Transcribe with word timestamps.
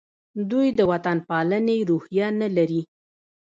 دوی 0.51 0.67
د 0.77 0.79
وطن 0.91 1.17
پالنې 1.29 1.77
روحیه 1.89 2.27
نه 2.41 2.47
لري. 2.57 2.81